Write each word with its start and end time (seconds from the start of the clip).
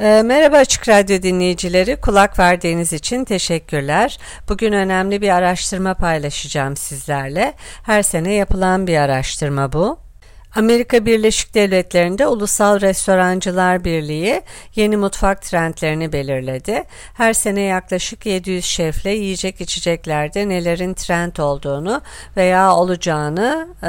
Ee, 0.00 0.22
merhaba 0.22 0.56
Açık 0.56 0.88
Radyo 0.88 1.22
dinleyicileri, 1.22 1.96
kulak 2.00 2.38
verdiğiniz 2.38 2.92
için 2.92 3.24
teşekkürler. 3.24 4.18
Bugün 4.48 4.72
önemli 4.72 5.22
bir 5.22 5.28
araştırma 5.28 5.94
paylaşacağım 5.94 6.76
sizlerle. 6.76 7.54
Her 7.82 8.02
sene 8.02 8.32
yapılan 8.32 8.86
bir 8.86 8.96
araştırma 8.96 9.72
bu. 9.72 10.05
Amerika 10.56 11.06
Birleşik 11.06 11.54
Devletleri'nde 11.54 12.26
Ulusal 12.26 12.80
Restorancılar 12.80 13.84
Birliği 13.84 14.42
yeni 14.74 14.96
mutfak 14.96 15.42
trendlerini 15.42 16.12
belirledi. 16.12 16.84
Her 17.14 17.32
sene 17.32 17.60
yaklaşık 17.60 18.26
700 18.26 18.64
şefle 18.64 19.10
yiyecek 19.10 19.60
içeceklerde 19.60 20.48
nelerin 20.48 20.94
trend 20.94 21.36
olduğunu 21.36 22.02
veya 22.36 22.74
olacağını 22.74 23.68
e, 23.82 23.88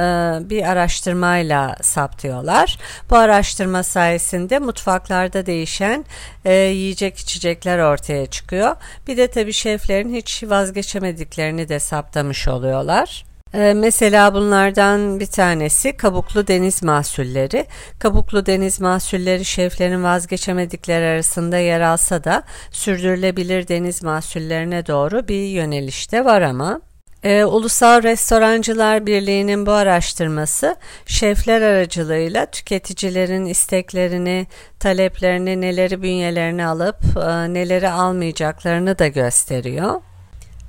bir 0.50 0.64
araştırmayla 0.64 1.75
saptıyorlar. 1.81 2.77
Bu 3.09 3.16
araştırma 3.16 3.83
sayesinde 3.83 4.59
mutfaklarda 4.59 5.45
değişen 5.45 6.05
e, 6.45 6.53
yiyecek 6.53 7.17
içecekler 7.17 7.80
ortaya 7.80 8.25
çıkıyor. 8.25 8.75
Bir 9.08 9.17
de 9.17 9.27
tabii 9.27 9.53
şeflerin 9.53 10.14
hiç 10.14 10.44
vazgeçemediklerini 10.44 11.70
de 11.70 11.80
saptamış 11.80 12.47
oluyorlar. 12.47 13.27
Ee, 13.58 13.73
mesela 13.73 14.33
bunlardan 14.33 15.19
bir 15.19 15.25
tanesi 15.25 15.97
kabuklu 15.97 16.47
deniz 16.47 16.83
mahsulleri. 16.83 17.66
Kabuklu 17.99 18.45
deniz 18.45 18.81
mahsulleri 18.81 19.45
şeflerin 19.45 20.03
vazgeçemedikleri 20.03 21.05
arasında 21.05 21.58
yer 21.58 21.81
alsa 21.81 22.23
da 22.23 22.44
sürdürülebilir 22.72 23.67
deniz 23.67 24.03
mahsullerine 24.03 24.88
doğru 24.88 25.27
bir 25.27 25.47
yönelişte 25.47 26.25
var 26.25 26.41
ama 26.41 26.81
ee, 27.23 27.45
Ulusal 27.45 28.03
Restorancılar 28.03 29.05
Birliği'nin 29.05 29.66
bu 29.66 29.71
araştırması 29.71 30.75
şefler 31.05 31.61
aracılığıyla 31.61 32.45
tüketicilerin 32.45 33.45
isteklerini, 33.45 34.47
taleplerini, 34.80 35.61
neleri 35.61 36.02
bünyelerine 36.02 36.66
alıp 36.66 36.97
e, 37.17 37.53
neleri 37.53 37.89
almayacaklarını 37.89 38.99
da 38.99 39.08
gösteriyor. 39.08 40.02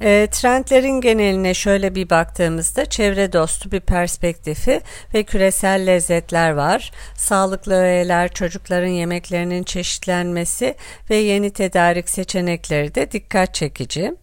E, 0.01 0.29
trendlerin 0.31 1.01
geneline 1.01 1.55
şöyle 1.55 1.95
bir 1.95 2.11
baktığımızda 2.11 2.87
çevre 2.87 3.33
dostu 3.33 3.73
bir 3.73 3.81
perspektifi 3.81 4.81
ve 5.15 5.23
küresel 5.23 5.87
lezzetler 5.87 6.51
var. 6.51 6.91
Sağlıklı 7.15 7.75
öğeler, 7.75 8.29
çocukların 8.29 8.89
yemeklerinin 8.89 9.63
çeşitlenmesi 9.63 10.75
ve 11.11 11.17
yeni 11.17 11.51
tedarik 11.51 12.11
seçenekleri 12.11 12.95
de 12.95 13.13
dikkat 13.13 13.55
çekici. 13.55 14.15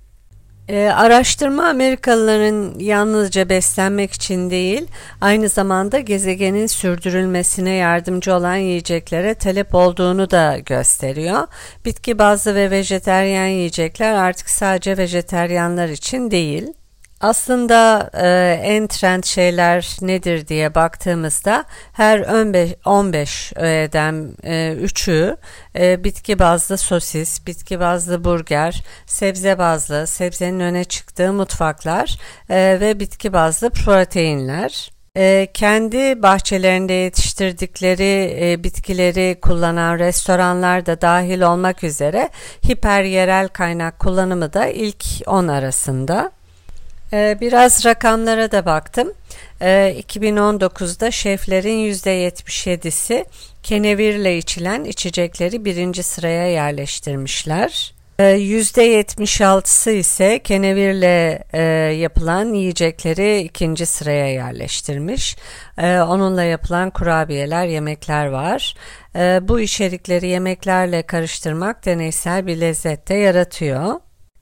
E, 0.69 0.87
araştırma 0.87 1.67
Amerikalıların 1.67 2.79
yalnızca 2.79 3.49
beslenmek 3.49 4.13
için 4.13 4.49
değil, 4.49 4.87
aynı 5.21 5.49
zamanda 5.49 5.99
gezegenin 5.99 6.67
sürdürülmesine 6.67 7.69
yardımcı 7.69 8.33
olan 8.33 8.55
yiyeceklere 8.55 9.33
talep 9.33 9.75
olduğunu 9.75 10.31
da 10.31 10.57
gösteriyor. 10.65 11.47
Bitki 11.85 12.19
bazlı 12.19 12.55
ve 12.55 12.71
vejeteryan 12.71 13.47
yiyecekler 13.47 14.13
artık 14.13 14.49
sadece 14.49 14.97
vejeteryanlar 14.97 15.89
için 15.89 16.31
değil. 16.31 16.73
Aslında 17.21 18.09
e, 18.13 18.59
en 18.63 18.87
trend 18.87 19.23
şeyler 19.23 19.97
nedir 20.01 20.47
diye 20.47 20.75
baktığımızda 20.75 21.65
her 21.93 22.19
15, 22.19 22.73
15 22.85 23.53
öğeden 23.55 24.35
e, 24.43 24.77
3'ü 24.83 25.37
e, 25.75 26.03
bitki 26.03 26.39
bazlı 26.39 26.77
sosis, 26.77 27.47
bitki 27.47 27.79
bazlı 27.79 28.23
burger, 28.23 28.83
sebze 29.05 29.57
bazlı, 29.59 30.07
sebzenin 30.07 30.59
öne 30.59 30.83
çıktığı 30.83 31.33
mutfaklar 31.33 32.17
e, 32.49 32.77
ve 32.79 32.99
bitki 32.99 33.33
bazlı 33.33 33.69
proteinler 33.69 34.91
e, 35.17 35.47
kendi 35.53 36.23
bahçelerinde 36.23 36.93
yetiştirdikleri 36.93 38.37
e, 38.41 38.63
bitkileri 38.63 39.37
kullanan 39.41 39.99
restoranlar 39.99 40.85
da 40.85 41.01
dahil 41.01 41.41
olmak 41.41 41.83
üzere 41.83 42.29
hiper 42.69 43.03
yerel 43.03 43.47
kaynak 43.47 43.99
kullanımı 43.99 44.53
da 44.53 44.67
ilk 44.67 45.05
10 45.27 45.47
arasında. 45.47 46.31
Ee, 47.13 47.37
biraz 47.41 47.85
rakamlara 47.85 48.51
da 48.51 48.65
baktım. 48.65 49.13
2019'da 49.61 51.07
ee, 51.07 51.11
şeflerin 51.11 51.91
%77'si 51.91 53.25
kenevirle 53.63 54.37
içilen 54.37 54.83
içecekleri 54.83 55.65
birinci 55.65 56.03
sıraya 56.03 56.47
yerleştirmişler. 56.51 57.95
%76'sı 58.19 59.91
ee, 59.91 59.97
ise 59.97 60.39
kenevirle 60.39 61.43
e, 61.53 61.61
yapılan 61.93 62.53
yiyecekleri 62.53 63.39
ikinci 63.39 63.85
sıraya 63.85 64.33
yerleştirmiş. 64.33 65.37
Onunla 65.81 66.43
yapılan 66.43 66.89
kurabiyeler, 66.89 67.65
yemekler 67.65 68.25
var. 68.25 68.75
Bu 69.41 69.59
içerikleri 69.59 70.27
yemeklerle 70.27 71.01
karıştırmak 71.01 71.85
deneysel 71.85 72.47
bir 72.47 72.61
lezzette 72.61 73.15
yaratıyor. 73.15 73.99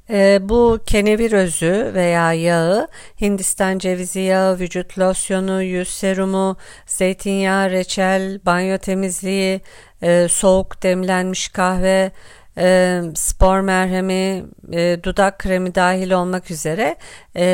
E, 0.09 0.39
bu 0.41 0.79
kenevir 0.85 1.31
özü 1.31 1.91
veya 1.93 2.33
yağı 2.33 2.87
Hindistan 3.21 3.77
cevizi 3.77 4.19
yağı, 4.19 4.59
vücut 4.59 4.99
losyonu, 4.99 5.63
yüz 5.63 5.89
serumu, 5.89 6.57
zeytinyağı, 6.85 7.71
reçel, 7.71 8.39
banyo 8.45 8.77
temizliği, 8.77 9.61
e, 10.01 10.27
soğuk 10.29 10.83
demlenmiş 10.83 11.47
kahve, 11.49 12.11
e, 12.57 13.01
spor 13.15 13.59
merhemi, 13.59 14.45
e, 14.73 14.97
dudak 15.03 15.39
kremi 15.39 15.75
dahil 15.75 16.11
olmak 16.11 16.51
üzere 16.51 16.95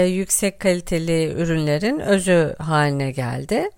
yüksek 0.07 0.59
kaliteli 0.59 1.33
ürünlerin 1.33 1.99
özü 1.99 2.55
haline 2.59 3.11
geldi. 3.11 3.69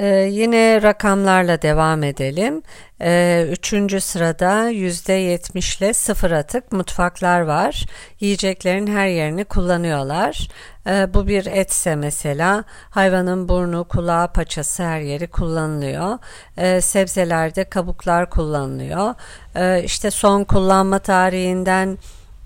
Ee, 0.00 0.06
yine 0.30 0.82
rakamlarla 0.82 1.62
devam 1.62 2.02
edelim. 2.02 2.62
Ee, 3.02 3.46
üçüncü 3.50 4.00
sırada 4.00 4.68
yüzde 4.68 5.12
yetmişle 5.12 5.94
sıfır 5.94 6.30
atık 6.30 6.72
mutfaklar 6.72 7.40
var. 7.40 7.86
Yiyeceklerin 8.20 8.86
her 8.86 9.06
yerini 9.06 9.44
kullanıyorlar. 9.44 10.48
Ee, 10.86 11.14
bu 11.14 11.26
bir 11.26 11.46
etse 11.46 11.96
mesela 11.96 12.64
hayvanın 12.90 13.48
burnu, 13.48 13.84
kulağı, 13.84 14.32
paçası 14.32 14.82
her 14.82 15.00
yeri 15.00 15.26
kullanılıyor. 15.26 16.18
Ee, 16.58 16.80
sebzelerde 16.80 17.64
kabuklar 17.64 18.30
kullanılıyor. 18.30 19.14
Ee, 19.56 19.82
işte 19.84 20.10
son 20.10 20.44
kullanma 20.44 20.98
tarihinden 20.98 21.98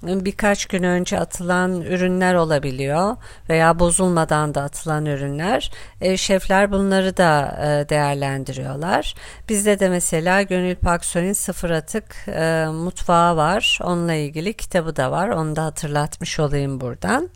birkaç 0.07 0.67
gün 0.67 0.83
önce 0.83 1.19
atılan 1.19 1.81
ürünler 1.81 2.35
olabiliyor 2.35 3.17
veya 3.49 3.79
bozulmadan 3.79 4.55
da 4.55 4.63
atılan 4.63 5.07
ürünler. 5.07 5.71
E, 6.01 6.17
şefler 6.17 6.73
bunları 6.73 7.17
da 7.17 7.59
e, 7.63 7.89
değerlendiriyorlar. 7.89 9.15
Bizde 9.49 9.81
de 9.81 9.89
mesela 9.89 10.43
Gönül 10.43 10.77
Paksoy'un 10.77 11.33
sıfır 11.33 11.71
atık 11.71 12.17
e, 12.29 12.67
mutfağı 12.67 13.37
var. 13.37 13.79
Onunla 13.83 14.15
ilgili 14.15 14.53
kitabı 14.53 14.97
da 14.97 15.11
var. 15.11 15.29
Onu 15.29 15.57
da 15.57 15.65
hatırlatmış 15.65 16.41
olayım 16.41 16.81
buradan. 16.81 17.31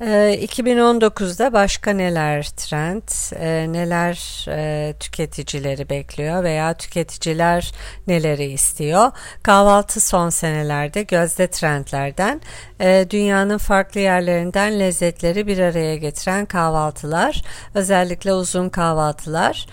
2019'da 0.00 1.46
ee, 1.46 1.52
başka 1.52 1.90
neler 1.90 2.42
trend, 2.42 3.02
e, 3.40 3.72
neler 3.72 4.46
e, 4.48 4.94
tüketicileri 5.00 5.88
bekliyor 5.88 6.44
veya 6.44 6.74
tüketiciler 6.74 7.72
neleri 8.06 8.44
istiyor? 8.44 9.10
Kahvaltı 9.42 10.00
son 10.00 10.28
senelerde 10.28 11.02
gözde 11.02 11.46
trendlerden 11.46 12.40
e, 12.80 13.06
dünyanın 13.10 13.58
farklı 13.58 14.00
yerlerinden 14.00 14.80
lezzetleri 14.80 15.46
bir 15.46 15.58
araya 15.58 15.96
getiren 15.96 16.46
kahvaltılar, 16.46 17.42
özellikle 17.74 18.32
uzun 18.32 18.68
kahvaltılar 18.68 19.66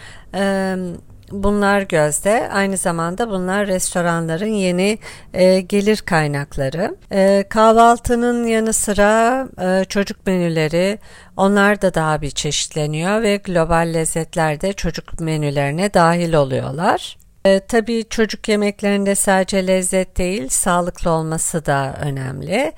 bunlar 1.32 1.82
gözde. 1.82 2.50
Aynı 2.54 2.78
zamanda 2.78 3.30
bunlar 3.30 3.68
restoranların 3.68 4.54
yeni 4.54 4.98
e, 5.34 5.62
gelir 5.62 5.98
kaynakları. 5.98 6.96
E, 7.12 7.46
kahvaltının 7.50 8.48
yanı 8.48 8.74
sıra 8.74 9.48
e, 9.62 9.86
çocuk 9.86 10.28
menüleri 10.28 11.00
onlar 11.38 11.82
da 11.82 11.94
daha 11.94 12.22
bir 12.22 12.32
çeşitleniyor 12.32 13.22
ve 13.22 13.38
global 13.38 13.94
lezzetler 13.94 14.62
de 14.62 14.74
çocuk 14.74 15.20
menülerine 15.20 15.94
dahil 15.94 16.34
oluyorlar. 16.34 17.18
E, 17.46 17.60
tabii 17.60 18.04
çocuk 18.10 18.48
yemeklerinde 18.50 19.16
sadece 19.16 19.68
lezzet 19.68 20.18
değil, 20.18 20.50
sağlıklı 20.50 21.12
olması 21.12 21.66
da 21.66 21.96
önemli. 22.02 22.74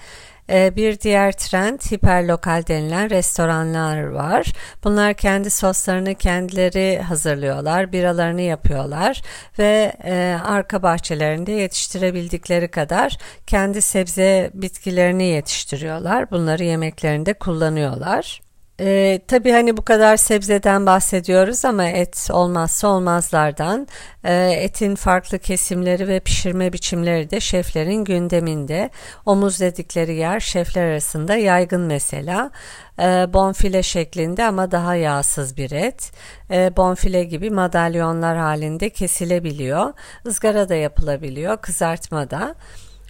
E, 0.49 0.75
bir 0.75 0.99
diğer 0.99 1.31
trend 1.31 1.79
hiperlokal 1.79 2.67
denilen 2.67 3.09
restoranlar 3.09 4.03
var. 4.03 4.53
Bunlar 4.83 5.13
kendi 5.13 5.49
soslarını 5.49 6.15
kendileri 6.15 7.01
hazırlıyorlar, 7.01 7.91
biralarını 7.91 8.41
yapıyorlar 8.41 9.21
ve 9.59 9.93
e, 10.03 10.37
arka 10.45 10.83
bahçelerinde 10.83 11.51
yetiştirebildikleri 11.51 12.67
kadar 12.67 13.17
kendi 13.47 13.81
sebze 13.81 14.51
bitkilerini 14.53 15.23
yetiştiriyorlar. 15.23 16.31
Bunları 16.31 16.63
yemeklerinde 16.63 17.33
kullanıyorlar. 17.33 18.42
Ee, 18.79 19.21
tabii 19.27 19.51
hani 19.51 19.77
bu 19.77 19.81
kadar 19.81 20.17
sebzeden 20.17 20.85
bahsediyoruz 20.85 21.65
ama 21.65 21.83
et 21.83 22.27
olmazsa 22.31 22.87
olmazlardan. 22.87 23.87
Ee, 24.23 24.51
etin 24.61 24.95
farklı 24.95 25.39
kesimleri 25.39 26.07
ve 26.07 26.19
pişirme 26.19 26.73
biçimleri 26.73 27.29
de 27.29 27.39
şeflerin 27.39 28.03
gündeminde. 28.03 28.89
Omuz 29.25 29.59
dedikleri 29.59 30.15
yer 30.15 30.39
şefler 30.39 30.85
arasında 30.85 31.35
yaygın 31.35 31.81
mesela. 31.81 32.51
Ee, 32.99 33.03
bonfile 33.33 33.83
şeklinde 33.83 34.45
ama 34.45 34.71
daha 34.71 34.95
yağsız 34.95 35.57
bir 35.57 35.71
et. 35.71 36.11
Ee, 36.51 36.71
bonfile 36.77 37.23
gibi 37.23 37.49
madalyonlar 37.49 38.37
halinde 38.37 38.89
kesilebiliyor. 38.89 39.93
Izgara 40.25 40.69
da 40.69 40.75
yapılabiliyor, 40.75 41.57
kızartma 41.57 42.29
da. 42.29 42.55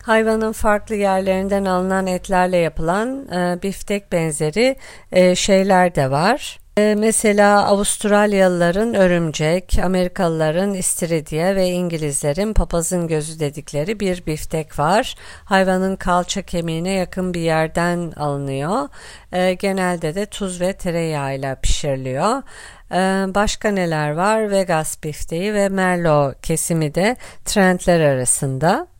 Hayvanın 0.04 0.52
farklı 0.52 0.96
yerlerinden 0.96 1.66
alınan 1.66 2.08
etlerle 2.08 2.58
yapılan 2.58 3.28
e, 3.28 3.62
biftek 3.64 4.12
benzeri 4.12 4.76
e, 5.12 5.36
şeyler 5.36 5.96
de 5.96 6.12
var. 6.12 6.60
E, 6.78 6.96
mesela 7.00 7.66
Avustralyalıların 7.66 8.94
örümcek, 8.94 9.80
Amerikalıların 9.84 10.74
istiridye 10.74 11.56
ve 11.56 11.68
İngilizlerin 11.68 12.54
papazın 12.54 13.08
gözü 13.08 13.40
dedikleri 13.40 14.00
bir 14.00 14.26
biftek 14.26 14.80
var. 14.80 15.16
Hayvanın 15.46 15.96
kalça 15.96 16.42
kemiğine 16.42 16.92
yakın 16.92 17.34
bir 17.34 17.42
yerden 17.42 18.12
alınıyor. 18.12 18.90
E, 19.32 19.54
genelde 19.54 20.16
de 20.16 20.26
tuz 20.26 20.62
ve 20.62 20.74
tereyağıyla 20.74 21.56
pişiriliyor. 21.56 22.44
E, 22.92 22.96
başka 23.36 23.72
neler 23.72 24.12
var? 24.12 24.52
Vegas 24.52 25.04
bifteği 25.04 25.54
ve 25.54 25.70
Merlot 25.70 26.42
kesimi 26.42 26.96
de 26.96 27.18
trendler 27.46 28.00
arasında. 28.00 28.93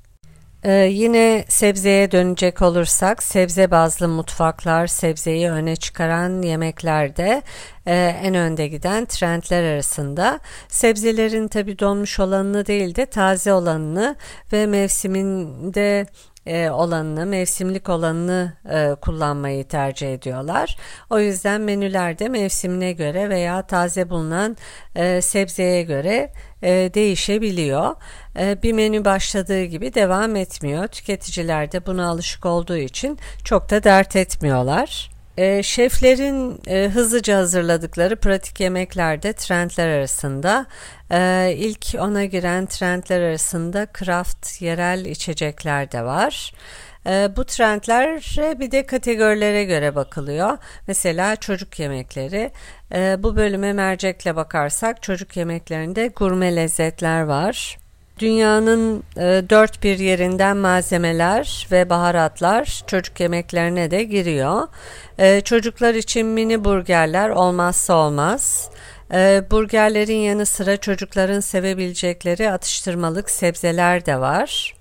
Ee, 0.66 0.72
yine 0.72 1.46
sebzeye 1.48 2.12
dönecek 2.12 2.62
olursak 2.62 3.24
sebze 3.24 3.72
bazlı 3.72 4.08
mutfaklar 4.08 4.88
sebzeyi 4.88 5.50
öne 5.50 5.76
çıkaran 5.76 6.42
yemeklerde 6.42 7.42
e, 7.86 7.96
en 8.24 8.36
önde 8.36 8.68
giden 8.68 9.06
trendler 9.06 9.64
arasında. 9.64 10.40
Sebzelerin 10.68 11.48
tabi 11.48 11.80
donmuş 11.80 12.20
olanını 12.20 12.66
değil 12.66 12.96
de 12.96 13.06
taze 13.06 13.54
olanını 13.54 14.16
ve 14.54 14.66
mevsiminde 14.66 16.06
e, 16.46 16.70
olanını, 16.70 17.26
mevsimlik 17.26 17.90
olanını 17.90 18.54
e, 18.70 18.96
kullanmayı 19.02 19.68
tercih 19.68 20.14
ediyorlar. 20.14 20.78
O 21.10 21.20
yüzden 21.20 21.62
menülerde 21.62 22.30
mevsimine 22.30 22.92
göre 22.92 23.30
veya 23.30 23.62
taze 23.62 24.10
bulunan 24.10 24.58
e, 24.96 25.22
sebzeye 25.22 25.84
göre 25.84 26.34
değişebiliyor. 26.94 27.96
Bir 28.36 28.74
menü 28.74 29.06
başladığı 29.06 29.64
gibi 29.64 29.94
devam 29.94 30.36
etmiyor. 30.36 30.88
Tüketiciler 30.88 31.72
de 31.72 31.86
buna 31.86 32.10
alışık 32.10 32.46
olduğu 32.46 32.78
için 32.78 33.20
çok 33.44 33.70
da 33.70 33.84
dert 33.84 34.16
etmiyorlar. 34.16 35.13
E, 35.38 35.64
şeflerin 35.64 36.62
e, 36.68 36.90
hızlıca 36.90 37.38
hazırladıkları 37.38 38.16
pratik 38.16 38.60
yemeklerde 38.60 39.34
trendler 39.34 39.88
arasında 39.88 40.66
e, 41.12 41.54
ilk 41.58 41.96
ona 42.00 42.26
giren 42.26 42.66
trendler 42.66 43.22
arasında 43.22 43.88
craft 44.00 44.62
yerel 44.62 45.06
içecekler 45.06 45.92
de 45.92 46.04
var. 46.04 46.54
E, 47.06 47.30
bu 47.36 47.46
trendlere 47.46 48.60
bir 48.60 48.72
de 48.72 48.86
kategorilere 48.86 49.64
göre 49.64 49.96
bakılıyor. 49.96 50.58
Mesela 50.88 51.36
çocuk 51.36 51.80
yemekleri. 51.80 52.52
E, 52.94 53.24
bu 53.24 53.36
bölüme 53.36 53.74
mercekle 53.74 54.36
bakarsak 54.36 55.04
çocuk 55.04 55.38
yemeklerinde 55.38 56.08
gurme 56.08 56.56
lezzetler 56.56 57.22
var. 57.22 57.83
Dünyanın 58.24 59.04
e, 59.18 59.22
dört 59.50 59.84
bir 59.84 60.00
yerinden 60.00 60.58
malzemeler 60.58 61.68
ve 61.72 61.90
baharatlar 61.90 62.84
çocuk 62.88 63.20
yemeklerine 63.20 63.92
de 63.92 64.04
giriyor. 64.04 64.68
E, 65.18 65.42
çocuklar 65.42 65.94
için 65.94 66.28
mini 66.28 66.64
burgerler 66.64 67.30
olmazsa 67.30 67.94
olmaz. 67.94 68.70
E, 69.14 69.44
burgerlerin 69.52 70.18
yanı 70.18 70.46
sıra 70.46 70.78
çocukların 70.78 71.40
sevebilecekleri 71.40 72.52
atıştırmalık 72.52 73.30
sebzeler 73.30 74.06
de 74.06 74.20
var. 74.20 74.76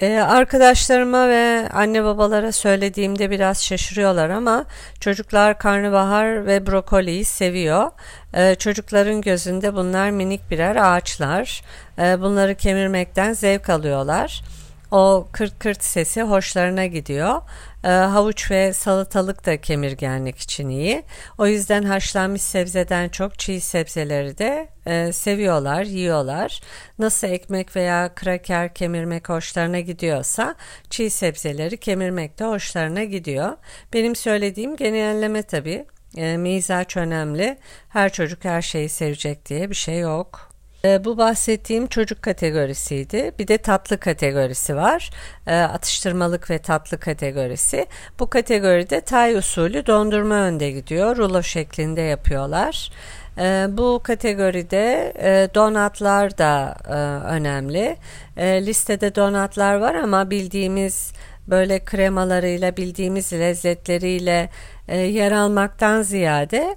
Ee, 0.00 0.20
arkadaşlarıma 0.20 1.28
ve 1.28 1.68
anne 1.72 2.04
babalara 2.04 2.52
söylediğimde 2.52 3.30
biraz 3.30 3.64
şaşırıyorlar 3.64 4.30
ama 4.30 4.64
çocuklar 5.00 5.58
karnabahar 5.58 6.46
ve 6.46 6.66
brokoliyi 6.66 7.24
seviyor. 7.24 7.90
Ee, 8.34 8.54
çocukların 8.54 9.20
gözünde 9.20 9.74
bunlar 9.74 10.10
minik 10.10 10.50
birer 10.50 10.76
ağaçlar. 10.76 11.62
Ee, 11.98 12.20
bunları 12.20 12.54
kemirmekten 12.54 13.32
zevk 13.32 13.68
alıyorlar. 13.68 14.42
O 14.90 15.28
kırt 15.32 15.58
kırt 15.58 15.84
sesi 15.84 16.22
hoşlarına 16.22 16.86
gidiyor. 16.86 17.42
E, 17.84 17.88
havuç 17.88 18.50
ve 18.50 18.72
salatalık 18.72 19.46
da 19.46 19.60
kemirgenlik 19.60 20.38
için 20.38 20.68
iyi. 20.68 21.02
O 21.38 21.46
yüzden 21.46 21.82
haşlanmış 21.82 22.42
sebzeden 22.42 23.08
çok 23.08 23.38
çiğ 23.38 23.60
sebzeleri 23.60 24.38
de 24.38 24.68
e, 24.86 25.12
seviyorlar, 25.12 25.82
yiyorlar. 25.82 26.60
Nasıl 26.98 27.28
ekmek 27.28 27.76
veya 27.76 28.14
kraker 28.14 28.74
kemirmek 28.74 29.28
hoşlarına 29.28 29.80
gidiyorsa 29.80 30.54
çiğ 30.90 31.10
sebzeleri 31.10 31.76
kemirmek 31.76 32.38
de 32.38 32.44
hoşlarına 32.44 33.04
gidiyor. 33.04 33.56
Benim 33.92 34.16
söylediğim 34.16 34.76
genelleme 34.76 35.42
tabii. 35.42 35.86
E, 36.16 36.36
mizaç 36.36 36.96
önemli. 36.96 37.58
Her 37.88 38.12
çocuk 38.12 38.44
her 38.44 38.62
şeyi 38.62 38.88
sevecek 38.88 39.46
diye 39.46 39.70
bir 39.70 39.74
şey 39.74 39.98
yok. 39.98 40.49
E, 40.84 41.04
bu 41.04 41.18
bahsettiğim 41.18 41.86
çocuk 41.86 42.22
kategorisiydi. 42.22 43.32
Bir 43.38 43.48
de 43.48 43.58
tatlı 43.58 43.98
kategorisi 43.98 44.76
var. 44.76 45.10
E, 45.46 45.56
atıştırmalık 45.56 46.50
ve 46.50 46.58
tatlı 46.58 47.00
kategorisi. 47.00 47.86
Bu 48.18 48.30
kategoride 48.30 49.00
Tay 49.00 49.34
usulü 49.34 49.86
dondurma 49.86 50.34
önde 50.34 50.70
gidiyor. 50.70 51.16
Rulo 51.16 51.42
şeklinde 51.42 52.00
yapıyorlar. 52.00 52.90
E, 53.38 53.66
bu 53.70 54.00
kategoride 54.04 55.12
e, 55.18 55.54
donatlar 55.54 56.38
da 56.38 56.76
e, 56.88 56.92
önemli. 57.34 57.96
Listede 58.38 59.14
donatlar 59.14 59.74
var 59.74 59.94
ama 59.94 60.30
bildiğimiz 60.30 61.12
böyle 61.48 61.84
kremalarıyla 61.84 62.76
bildiğimiz 62.76 63.32
lezzetleriyle 63.32 64.50
e, 64.88 64.98
yer 64.98 65.32
almaktan 65.32 66.02
ziyade 66.02 66.76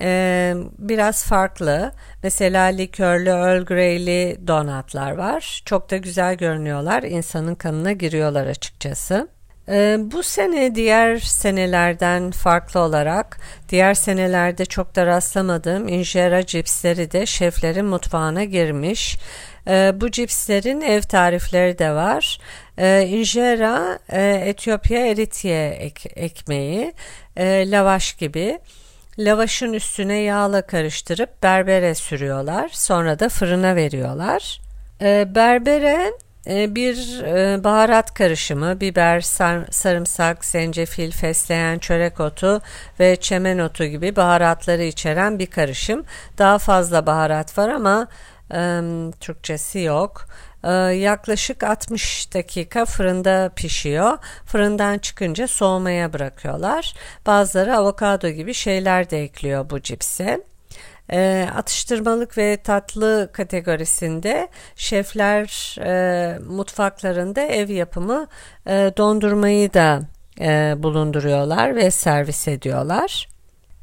ee, 0.00 0.54
biraz 0.78 1.24
farklı. 1.24 1.92
Mesela 2.22 2.64
likörlü, 2.64 3.28
Earl 3.28 3.64
Grey'li 3.64 4.38
donatlar 4.46 5.12
var. 5.12 5.62
Çok 5.64 5.90
da 5.90 5.96
güzel 5.96 6.34
görünüyorlar. 6.34 7.02
İnsanın 7.02 7.54
kanına 7.54 7.92
giriyorlar 7.92 8.46
açıkçası. 8.46 9.28
Ee, 9.68 9.98
bu 10.00 10.22
sene 10.22 10.74
diğer 10.74 11.16
senelerden 11.16 12.30
farklı 12.30 12.80
olarak 12.80 13.38
diğer 13.68 13.94
senelerde 13.94 14.64
çok 14.64 14.96
da 14.96 15.06
rastlamadığım 15.06 15.88
injera 15.88 16.46
cipsleri 16.46 17.12
de 17.12 17.26
şeflerin 17.26 17.86
mutfağına 17.86 18.44
girmiş. 18.44 19.18
Ee, 19.68 19.92
bu 19.94 20.10
cipslerin 20.10 20.80
ev 20.80 21.00
tarifleri 21.00 21.78
de 21.78 21.90
var. 21.90 22.38
Ee, 22.78 23.06
injera 23.08 23.98
e, 24.08 24.42
Etiyopya 24.46 25.06
eritye 25.06 25.68
ek, 25.68 26.08
ekmeği, 26.08 26.92
e, 27.36 27.70
lavaş 27.70 28.12
gibi. 28.12 28.58
Lavaşın 29.18 29.72
üstüne 29.72 30.18
yağla 30.18 30.62
karıştırıp 30.62 31.42
berbere 31.42 31.94
sürüyorlar. 31.94 32.68
Sonra 32.68 33.18
da 33.18 33.28
fırına 33.28 33.76
veriyorlar. 33.76 34.60
E, 35.00 35.34
berbere 35.34 36.12
e, 36.46 36.74
bir 36.74 37.22
e, 37.22 37.64
baharat 37.64 38.14
karışımı, 38.14 38.80
biber, 38.80 39.20
sar, 39.20 39.64
sarımsak, 39.70 40.44
zencefil, 40.44 41.10
fesleğen, 41.10 41.78
çörek 41.78 42.20
otu 42.20 42.60
ve 43.00 43.16
çemen 43.16 43.58
otu 43.58 43.84
gibi 43.84 44.16
baharatları 44.16 44.82
içeren 44.82 45.38
bir 45.38 45.46
karışım. 45.46 46.04
Daha 46.38 46.58
fazla 46.58 47.06
baharat 47.06 47.58
var 47.58 47.68
ama 47.68 48.08
Türkçesi 49.20 49.78
yok. 49.78 50.26
Ee, 50.66 50.70
yaklaşık 50.94 51.62
60 51.62 52.34
dakika 52.34 52.84
fırında 52.84 53.50
pişiyor. 53.56 54.18
Fırından 54.46 54.98
çıkınca 54.98 55.48
soğumaya 55.48 56.12
bırakıyorlar. 56.12 56.94
Bazıları 57.26 57.76
avokado 57.76 58.28
gibi 58.28 58.54
şeyler 58.54 59.10
de 59.10 59.22
ekliyor 59.22 59.70
bu 59.70 59.82
cipse. 59.82 60.40
E, 61.12 61.48
atıştırmalık 61.56 62.38
ve 62.38 62.56
tatlı 62.56 63.30
kategorisinde 63.32 64.48
şefler 64.76 65.76
e, 65.80 66.38
mutfaklarında 66.38 67.40
ev 67.40 67.70
yapımı 67.70 68.26
e, 68.66 68.92
dondurmayı 68.96 69.74
da 69.74 70.00
e, 70.40 70.74
bulunduruyorlar 70.78 71.76
ve 71.76 71.90
servis 71.90 72.48
ediyorlar. 72.48 73.28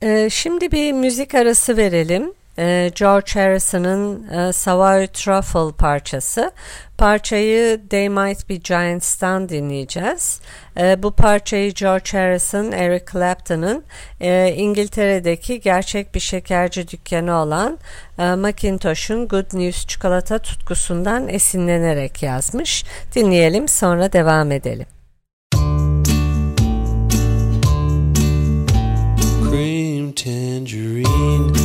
E, 0.01 0.29
şimdi 0.29 0.71
bir 0.71 0.93
müzik 0.93 1.35
arası 1.35 1.77
verelim. 1.77 2.33
E, 2.57 2.91
George 2.95 3.31
Harrison'ın 3.33 4.27
e, 4.27 4.53
Savoy 4.53 5.07
Truffle 5.07 5.77
parçası. 5.77 6.51
Parçayı 6.97 7.81
They 7.89 8.09
Might 8.09 8.49
Be 8.49 8.55
Giants'tan 8.55 9.49
dinleyeceğiz. 9.49 10.39
E, 10.77 11.03
bu 11.03 11.11
parçayı 11.11 11.73
George 11.73 12.11
Harrison, 12.11 12.71
Eric 12.71 13.05
Clapton'ın 13.11 13.83
e, 14.21 14.53
İngiltere'deki 14.57 15.59
gerçek 15.59 16.15
bir 16.15 16.19
şekerci 16.19 16.87
dükkanı 16.87 17.33
olan 17.33 17.79
e, 18.19 18.35
Macintosh'un 18.35 19.27
Good 19.27 19.53
News 19.53 19.87
çikolata 19.87 20.39
tutkusundan 20.39 21.29
esinlenerek 21.29 22.23
yazmış. 22.23 22.85
Dinleyelim 23.15 23.67
sonra 23.67 24.13
devam 24.13 24.51
edelim. 24.51 24.87
Cream 29.53 30.11
tangerine 30.11 31.62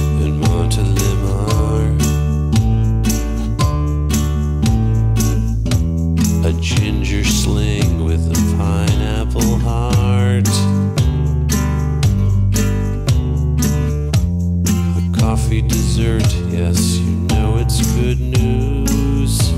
dessert, 15.99 16.33
yes, 16.53 16.99
you 16.99 17.11
know 17.27 17.57
it's 17.57 17.81
good 17.95 18.21
news. 18.21 19.53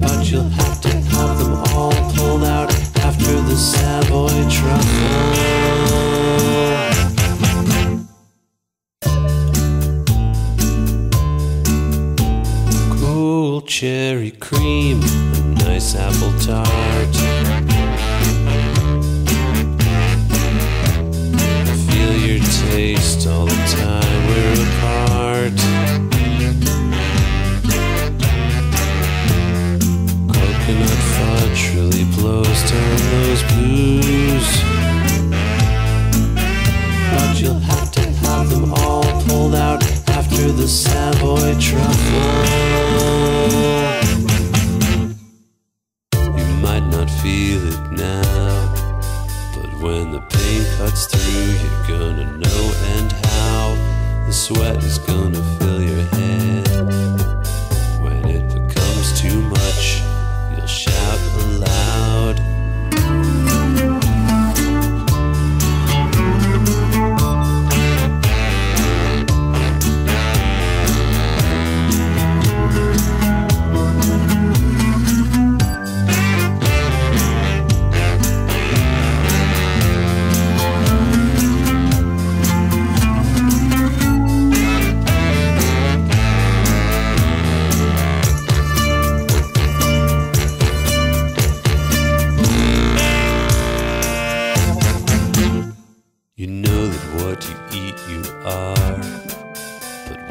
But 0.00 0.30
you'll 0.30 0.48
have 0.48 0.80
to 0.80 0.88
have 0.88 1.38
them 1.38 1.54
all 1.74 1.92
pulled 2.14 2.44
out 2.44 2.74
after 2.98 3.32
the 3.32 3.56
Savoy 3.56 4.48
truffle. 4.50 5.32
Cherry 13.64 14.32
cream, 14.32 15.00
a 15.02 15.64
nice 15.64 15.96
apple 15.96 16.32
tart. 16.38 17.21
Taste 22.72 23.26
all 23.26 23.44
the 23.44 23.62
time 23.84 24.20
we're 24.28 24.60
apart. 24.68 25.56
Coconut 30.32 31.02
fudge 31.14 31.62
really 31.74 32.06
blows 32.16 32.60
down 32.70 32.96
those 33.12 33.42
blues. 33.50 34.48
But 37.12 37.30
you'll 37.40 37.66
have 37.72 37.90
to 37.92 38.04
have 38.24 38.48
them 38.48 38.72
all 38.72 39.04
pulled 39.26 39.54
out 39.54 39.82
after 40.08 40.50
the 40.50 40.66
Savoy 40.66 41.54
truffle. 41.60 42.62
Sweat 54.54 54.76
is 54.84 54.98
gonna 54.98 55.42
fill 55.58 55.82
your 55.82 55.91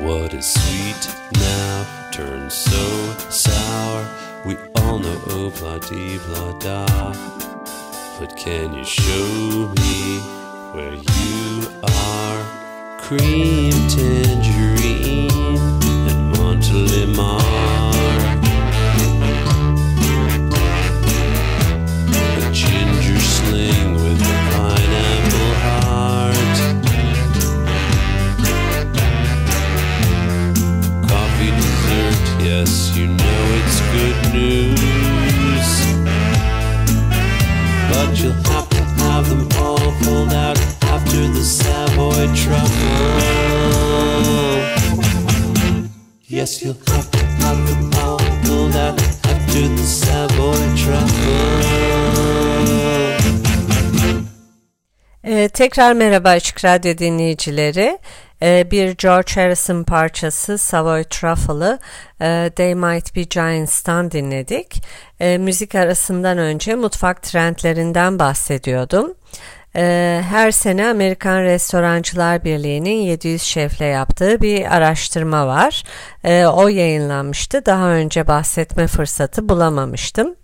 what 0.02 0.34
is 0.34 0.52
sweet 0.52 1.16
now 1.34 2.10
turns 2.12 2.54
so 2.54 3.14
sour. 3.30 4.08
We 4.46 4.58
all 4.76 5.00
know 5.00 5.22
oh 5.28 5.50
blah 5.60 5.78
dee 5.78 6.18
blah 6.18 6.58
da. 6.60 6.86
But 8.20 8.36
can 8.36 8.74
you 8.74 8.84
show 8.84 9.72
me 9.78 10.20
where 10.74 10.94
you 10.94 11.68
are? 11.84 13.00
Cream 13.00 13.72
tangerine 13.90 15.30
and 16.10 16.36
Montelimar. 16.36 17.71
Savoy 42.22 42.36
truffle. 42.36 44.12
Yes, 46.28 46.62
you'll 46.62 46.78
have 46.88 47.10
to 47.12 47.18
them 47.18 47.92
all 47.96 48.20
pulled 48.44 48.76
out 48.76 49.02
after 49.26 49.68
the 49.68 49.84
Savoy 49.84 50.76
truffle. 50.76 51.72
Ee, 55.24 55.48
tekrar 55.48 55.94
merhaba 55.94 56.30
Açık 56.30 56.66
Radyo 56.66 56.98
dinleyicileri. 56.98 58.00
Ee, 58.42 58.72
bir 58.72 58.96
George 58.98 59.34
Harrison 59.36 59.84
parçası 59.84 60.58
Savoy 60.58 61.04
Truffle'ı 61.04 61.80
e, 62.22 62.52
They 62.56 62.76
Might 62.76 63.16
Be 63.16 63.24
Giants'tan 63.24 64.12
dinledik. 64.12 64.84
E, 65.20 65.38
müzik 65.38 65.76
arasından 65.76 66.38
önce 66.38 66.76
mutfak 66.76 67.24
trendlerinden 67.24 68.20
bahsediyordum. 68.20 69.14
E, 69.76 70.22
her 70.30 70.52
sene 70.52 70.88
Amerikan 70.88 71.42
Restorancılar 71.42 72.44
Birliği'nin 72.44 73.02
700 73.02 73.42
şefle 73.42 73.86
yaptığı 73.86 74.42
bir 74.42 74.76
araştırma 74.76 75.48
var. 75.48 75.84
E, 76.24 76.46
o 76.46 76.68
yayınlanmıştı. 76.68 77.66
Daha 77.66 77.88
önce 77.88 78.28
bahsetme 78.28 78.88
fırsatı 78.88 79.50
bulamamıştım 79.50 80.36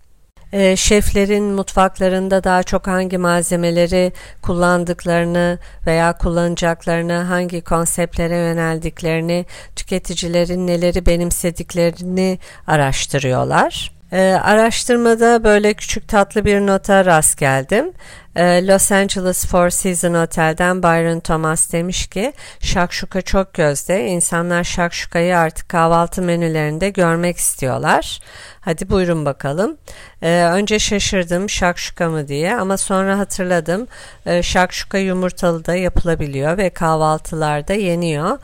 e, 0.53 0.75
şeflerin 0.75 1.43
mutfaklarında 1.43 2.43
daha 2.43 2.63
çok 2.63 2.87
hangi 2.87 3.17
malzemeleri 3.17 4.11
kullandıklarını 4.41 5.59
veya 5.87 6.17
kullanacaklarını, 6.17 7.13
hangi 7.13 7.61
konseptlere 7.61 8.37
yöneldiklerini, 8.37 9.45
tüketicilerin 9.75 10.67
neleri 10.67 11.05
benimsediklerini 11.05 12.39
araştırıyorlar. 12.67 13.96
E, 14.11 14.39
araştırmada 14.43 15.43
böyle 15.43 15.73
küçük 15.73 16.07
tatlı 16.07 16.45
bir 16.45 16.67
nota 16.67 17.05
rast 17.05 17.37
geldim. 17.37 17.93
E, 18.35 18.67
Los 18.67 18.91
Angeles 18.91 19.45
Four 19.45 19.69
Seasons 19.69 20.15
Otel'den 20.15 20.83
Byron 20.83 21.19
Thomas 21.19 21.73
demiş 21.73 22.07
ki 22.07 22.33
şakşuka 22.59 23.21
çok 23.21 23.53
gözde. 23.53 24.07
İnsanlar 24.07 24.63
şakşukayı 24.63 25.37
artık 25.37 25.69
kahvaltı 25.69 26.21
menülerinde 26.21 26.89
görmek 26.89 27.37
istiyorlar. 27.37 28.19
Hadi 28.61 28.89
buyurun 28.89 29.25
bakalım. 29.25 29.77
E, 30.21 30.43
önce 30.43 30.79
şaşırdım 30.79 31.49
şakşuka 31.49 32.09
mı 32.09 32.27
diye 32.27 32.55
ama 32.55 32.77
sonra 32.77 33.17
hatırladım. 33.17 33.87
E, 34.25 34.43
şakşuka 34.43 34.97
yumurtalı 34.97 35.65
da 35.65 35.75
yapılabiliyor 35.75 36.57
ve 36.57 36.69
kahvaltılarda 36.69 37.73
yeniyor. 37.73 38.39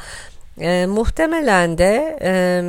E, 0.60 0.86
muhtemelen 0.86 1.78
de 1.78 2.20
e, 2.22 2.64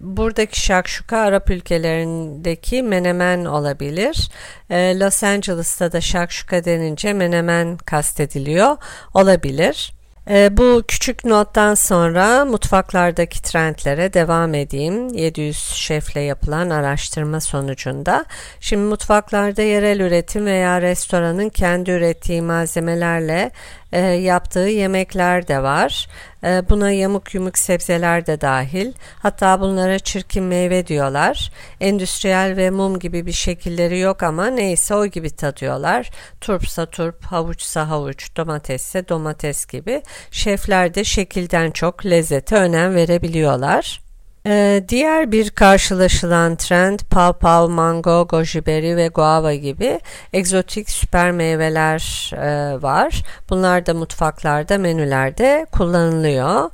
Buradaki 0.00 0.60
şakşuka 0.60 1.18
Arap 1.18 1.50
ülkelerindeki 1.50 2.82
menemen 2.82 3.44
olabilir. 3.44 4.30
E, 4.70 4.98
Los 4.98 5.22
Angeles'ta 5.22 5.92
da 5.92 6.00
şakşuka 6.00 6.64
denince 6.64 7.12
menemen 7.12 7.76
kastediliyor 7.76 8.76
olabilir. 9.14 9.92
E, 10.30 10.56
bu 10.56 10.82
küçük 10.88 11.24
nottan 11.24 11.74
sonra 11.74 12.44
mutfaklardaki 12.44 13.42
trendlere 13.42 14.12
devam 14.12 14.54
edeyim. 14.54 15.08
700 15.08 15.56
şefle 15.58 16.20
yapılan 16.20 16.70
araştırma 16.70 17.40
sonucunda. 17.40 18.24
Şimdi 18.60 18.82
mutfaklarda 18.82 19.62
yerel 19.62 20.00
üretim 20.00 20.46
veya 20.46 20.82
restoranın 20.82 21.48
kendi 21.48 21.90
ürettiği 21.90 22.42
malzemelerle 22.42 23.50
e, 23.92 24.00
yaptığı 24.00 24.68
yemekler 24.68 25.48
de 25.48 25.62
var. 25.62 26.08
E, 26.44 26.62
buna 26.70 26.90
yamuk 26.90 27.34
yumuk 27.34 27.58
sebzeler 27.58 28.26
de 28.26 28.40
dahil. 28.40 28.92
Hatta 29.18 29.60
bunlara 29.60 29.98
çirkin 29.98 30.44
meyve 30.44 30.86
diyorlar. 30.86 31.52
Endüstriyel 31.80 32.56
ve 32.56 32.70
mum 32.70 32.98
gibi 32.98 33.26
bir 33.26 33.32
şekilleri 33.32 33.98
yok 33.98 34.22
ama 34.22 34.46
neyse 34.46 34.94
o 34.94 35.06
gibi 35.06 35.30
tadıyorlar. 35.30 36.10
Turpsa 36.40 36.86
turp, 36.86 37.24
havuçsa 37.24 37.88
havuç, 37.88 38.36
domatesse 38.36 39.08
domates 39.08 39.66
gibi. 39.66 40.02
Şefler 40.30 40.94
de 40.94 41.04
şekilden 41.04 41.70
çok 41.70 42.06
lezzete 42.06 42.56
önem 42.56 42.94
verebiliyorlar. 42.94 44.09
Ee, 44.46 44.84
diğer 44.88 45.32
bir 45.32 45.50
karşılaşılan 45.50 46.56
trend 46.56 47.00
pawpaw, 47.10 47.72
mango, 47.74 48.26
goji 48.28 48.66
berry 48.66 48.96
ve 48.96 49.08
guava 49.08 49.54
gibi 49.54 50.00
egzotik 50.32 50.90
süper 50.90 51.30
meyveler 51.30 52.30
e, 52.34 52.82
var. 52.82 53.22
Bunlar 53.50 53.86
da 53.86 53.94
mutfaklarda, 53.94 54.78
menülerde 54.78 55.66
kullanılıyor. 55.72 56.70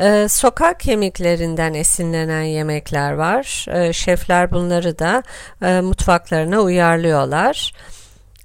Ee, 0.00 0.26
sokak 0.28 0.86
yemeklerinden 0.86 1.74
esinlenen 1.74 2.42
yemekler 2.42 3.12
var. 3.12 3.66
Ee, 3.68 3.92
şefler 3.92 4.50
bunları 4.50 4.98
da 4.98 5.22
e, 5.62 5.80
mutfaklarına 5.80 6.60
uyarlıyorlar. 6.60 7.72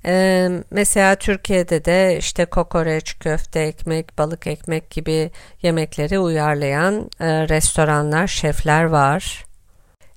Ee, 0.05 0.49
mesela 0.71 1.15
Türkiye'de 1.15 1.85
de 1.85 2.17
işte 2.17 2.45
kokoreç, 2.45 3.19
köfte 3.19 3.59
ekmek, 3.59 4.17
balık 4.17 4.47
ekmek 4.47 4.89
gibi 4.89 5.31
yemekleri 5.61 6.19
uyarlayan 6.19 7.09
e, 7.19 7.49
restoranlar, 7.49 8.27
şefler 8.27 8.83
var. 8.83 9.50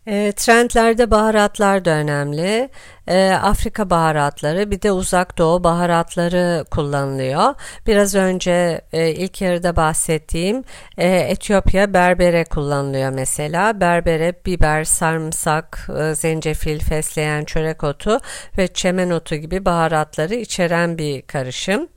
E, 0.07 0.33
trendlerde 0.33 1.11
baharatlar 1.11 1.85
da 1.85 1.91
önemli. 1.91 2.69
E, 3.09 3.31
Afrika 3.43 3.91
baharatları 3.91 4.71
bir 4.71 4.83
de 4.83 4.93
uzak 4.93 5.39
doğu 5.39 5.65
baharatları 5.65 6.65
kullanılıyor. 6.71 7.55
Biraz 7.87 8.15
önce 8.15 8.81
e, 8.93 9.11
ilk 9.11 9.41
yarıda 9.41 9.77
bahsettiğim 9.77 10.65
e, 10.99 11.09
Etiyopya 11.09 11.95
berbere 11.95 12.45
kullanılıyor 12.45 13.11
mesela. 13.11 13.81
Berbere 13.81 14.35
biber, 14.47 14.85
sarımsak, 14.85 15.89
e, 16.01 16.15
zencefil, 16.15 16.79
fesleğen, 16.81 17.45
çörek 17.45 17.85
otu 17.85 18.21
ve 18.59 18.69
çemen 18.69 19.11
otu 19.11 19.37
gibi 19.37 19.65
baharatları 19.65 20.35
içeren 20.35 20.99
bir 20.99 21.23
karışım. 21.23 21.89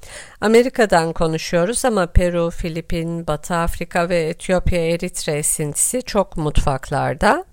Amerika'dan 0.42 1.14
konuşuyoruz 1.14 1.86
ama 1.86 2.08
Peru, 2.08 2.50
Filipin, 2.50 3.28
Batı 3.28 3.56
Afrika 3.56 4.10
ve 4.10 4.24
Etiyopya 4.24 4.90
Eritre 4.90 5.34
esintisi 5.34 6.02
çok 6.02 6.38
mutfaklarda. 6.38 7.46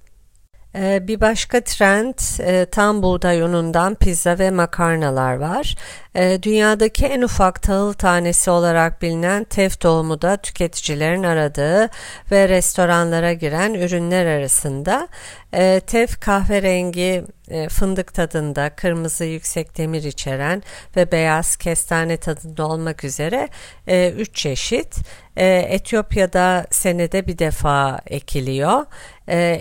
Ee, 0.76 1.09
bir 1.09 1.21
başka 1.21 1.61
trend 1.61 2.14
e, 2.40 2.66
tam 2.66 3.02
buğday 3.02 3.40
unundan 3.40 3.95
pizza 3.95 4.38
ve 4.38 4.50
makarnalar 4.50 5.35
var. 5.35 5.76
Ee, 6.16 6.38
dünyadaki 6.43 7.07
en 7.07 7.23
ufak 7.23 7.62
tahıl 7.62 7.93
tanesi 7.93 8.50
olarak 8.50 9.02
bilinen 9.02 9.45
tef 9.45 9.81
tohumu 9.81 10.23
da 10.23 10.37
tüketicilerin 10.37 11.23
aradığı 11.23 11.88
ve 12.31 12.49
restoranlara 12.49 13.33
giren 13.33 13.75
ürünler 13.75 14.26
arasında. 14.26 15.09
Ee, 15.56 15.80
tef 15.87 16.20
kahverengi 16.20 17.25
e, 17.50 17.68
fındık 17.68 18.14
tadında, 18.14 18.70
kırmızı 18.70 19.25
yüksek 19.25 19.78
demir 19.78 20.02
içeren 20.02 20.62
ve 20.96 21.12
beyaz 21.12 21.56
kestane 21.56 22.16
tadında 22.16 22.66
olmak 22.66 23.04
üzere 23.04 23.49
3 23.87 24.28
e, 24.28 24.32
çeşit. 24.32 24.96
Etiyopya'da 25.37 26.66
senede 26.70 27.26
bir 27.26 27.38
defa 27.38 28.00
ekiliyor. 28.06 28.87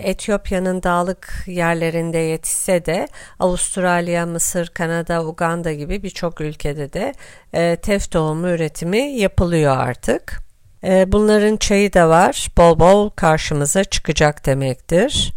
Etiyopya'nın 0.02 0.82
dağlık 0.82 1.44
yerlerinde 1.46 2.18
yetişse 2.18 2.86
de 2.86 3.08
Avustralya, 3.38 4.26
Mısır, 4.26 4.66
Kanada, 4.66 5.24
Uganda 5.24 5.72
gibi 5.72 6.02
birçok 6.02 6.40
ülkede 6.40 6.92
de 6.92 7.14
e, 7.52 7.76
tef 7.76 8.10
tohumu 8.10 8.48
üretimi 8.48 8.98
yapılıyor 8.98 9.76
artık. 9.76 10.40
E, 10.84 11.12
bunların 11.12 11.56
çayı 11.56 11.92
da 11.92 12.08
var. 12.08 12.48
Bol 12.56 12.78
bol 12.80 13.10
karşımıza 13.10 13.84
çıkacak 13.84 14.46
demektir. 14.46 15.32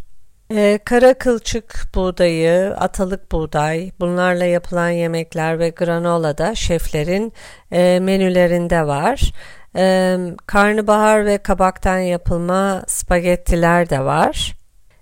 Ee, 0.52 0.80
kara 0.86 1.14
kılçık 1.14 1.82
buğdayı, 1.96 2.76
atalık 2.78 3.32
buğday, 3.32 3.92
bunlarla 4.00 4.46
yapılan 4.46 4.90
yemekler 4.90 5.60
ve 5.60 5.70
granola 5.70 6.38
da 6.38 6.56
şeflerin 6.56 7.34
e, 7.72 8.00
menülerinde 8.00 8.88
var. 8.88 9.34
E, 9.76 10.18
karnabahar 10.46 11.26
ve 11.26 11.38
kabaktan 11.38 12.00
yapılma 12.00 12.84
spagettiler 12.88 13.90
de 13.90 14.00
var. 14.00 14.56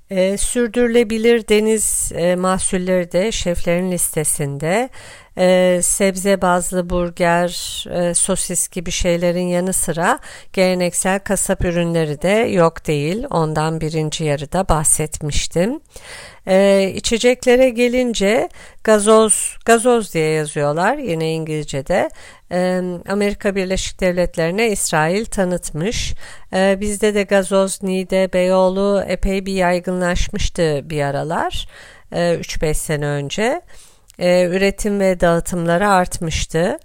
E, 0.10 0.38
sürdürülebilir 0.38 1.48
deniz 1.48 2.12
e, 2.16 2.36
mahsulleri 2.36 3.12
de 3.12 3.32
şeflerin 3.32 3.92
listesinde. 3.92 4.90
E, 5.38 5.80
sebze 5.84 6.42
bazlı 6.42 6.90
burger, 6.90 7.86
e, 7.92 8.14
sosis 8.14 8.68
gibi 8.68 8.92
şeylerin 8.92 9.48
yanı 9.48 9.74
sıra 9.74 10.20
geleneksel 10.54 11.20
kasap 11.20 11.66
ürünleri 11.66 12.22
de 12.22 12.30
yok 12.30 12.88
değil. 12.88 13.26
Ondan 13.30 13.82
birinci 13.82 14.24
yarıda 14.24 14.70
bahsetmiştim. 14.70 15.80
E, 16.48 16.92
içeceklere 16.96 17.70
gelince 17.70 18.50
gazoz, 18.84 19.58
gazoz 19.66 20.14
diye 20.14 20.30
yazıyorlar 20.30 20.98
yine 20.98 21.34
İngilizce'de. 21.34 22.10
E, 22.52 22.82
Amerika 23.10 23.56
Birleşik 23.56 24.00
Devletleri'ne 24.00 24.72
İsrail 24.72 25.26
tanıtmış. 25.26 26.14
E, 26.54 26.78
bizde 26.80 27.16
de 27.16 27.24
gazoz, 27.24 27.84
Nide, 27.84 28.34
Beyoğlu 28.34 29.04
epey 29.08 29.46
bir 29.46 29.54
yaygınlaşmıştı 29.54 30.82
bir 30.84 31.02
aralar. 31.02 31.68
E, 32.12 32.36
3-5 32.36 32.74
sene 32.74 33.06
önce. 33.06 33.62
E, 34.20 34.44
üretim 34.44 35.00
ve 35.00 35.20
dağıtımları 35.20 35.90
artmıştı. 35.90 36.78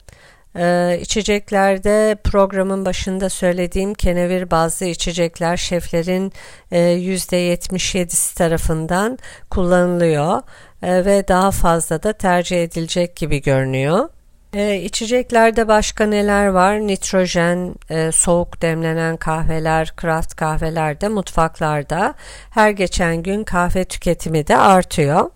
Ee, 0.57 0.99
içeceklerde 1.01 2.17
programın 2.25 2.85
başında 2.85 3.29
söylediğim 3.29 3.95
kenevir 3.95 4.51
bazlı 4.51 4.87
içecekler 4.87 5.57
şeflerin 5.57 6.33
e, 6.71 6.79
%77'si 6.79 8.39
tarafından 8.39 9.19
kullanılıyor 9.51 10.43
e, 10.83 11.05
ve 11.05 11.29
daha 11.29 11.51
fazla 11.51 12.03
da 12.03 12.13
tercih 12.13 12.63
edilecek 12.63 13.17
gibi 13.17 13.43
görünüyor. 13.43 14.09
E, 14.55 14.77
içeceklerde 14.77 15.69
başka 15.69 16.07
neler 16.07 16.47
var? 16.47 16.79
Nitrojen, 16.79 17.75
e, 17.91 18.13
soğuk 18.13 18.63
demlenen 18.63 19.17
kahveler, 19.17 19.93
craft 20.01 20.35
kahveler 20.35 21.01
de 21.01 21.09
mutfaklarda 21.09 22.15
her 22.51 22.71
geçen 22.71 23.23
gün 23.23 23.45
kahve 23.45 23.85
tüketimi 23.85 24.47
de 24.47 24.57
artıyor. 24.57 25.31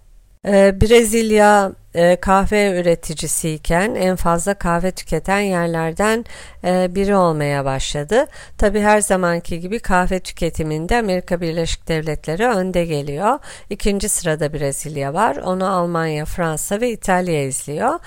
E, 0.47 0.81
Brezilya 0.81 1.73
e, 1.95 2.17
kahve 2.17 2.81
üreticisiyken 2.81 3.95
en 3.95 4.17
fazla 4.17 4.55
kahve 4.55 4.91
tüketen 4.91 5.41
yerlerden 5.41 6.25
e, 6.65 6.95
biri 6.95 7.17
olmaya 7.17 7.65
başladı. 7.65 8.27
Tabi 8.59 8.81
her 8.81 9.01
zamanki 9.01 9.61
gibi 9.61 9.79
kahve 9.79 10.21
tüketiminde 10.21 10.99
Amerika 10.99 11.41
Birleşik 11.41 11.89
Devletleri 11.89 12.47
önde 12.47 12.85
geliyor. 12.85 13.39
İkinci 13.71 14.09
sırada 14.09 14.53
Brezilya 14.53 15.15
var. 15.15 15.37
Onu 15.37 15.73
Almanya, 15.73 16.25
Fransa 16.25 16.81
ve 16.81 16.91
İtalya 16.91 17.45
izliyor. 17.45 17.99